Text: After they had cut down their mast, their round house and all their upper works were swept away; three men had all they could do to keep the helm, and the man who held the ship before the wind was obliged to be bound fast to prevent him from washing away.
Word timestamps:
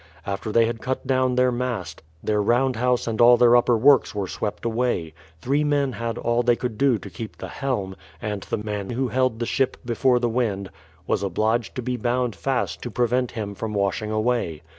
After 0.25 0.51
they 0.51 0.65
had 0.65 0.81
cut 0.81 1.05
down 1.05 1.35
their 1.35 1.51
mast, 1.51 2.01
their 2.23 2.41
round 2.41 2.75
house 2.77 3.05
and 3.05 3.21
all 3.21 3.37
their 3.37 3.55
upper 3.55 3.77
works 3.77 4.15
were 4.15 4.27
swept 4.27 4.65
away; 4.65 5.13
three 5.43 5.63
men 5.63 5.91
had 5.91 6.17
all 6.17 6.41
they 6.41 6.55
could 6.55 6.75
do 6.79 6.97
to 6.97 7.07
keep 7.07 7.37
the 7.37 7.49
helm, 7.49 7.95
and 8.19 8.41
the 8.41 8.57
man 8.57 8.89
who 8.89 9.09
held 9.09 9.37
the 9.37 9.45
ship 9.45 9.77
before 9.85 10.17
the 10.17 10.27
wind 10.27 10.71
was 11.05 11.21
obliged 11.21 11.75
to 11.75 11.83
be 11.83 11.97
bound 11.97 12.35
fast 12.35 12.81
to 12.81 12.89
prevent 12.89 13.33
him 13.33 13.53
from 13.53 13.75
washing 13.75 14.09
away. 14.09 14.63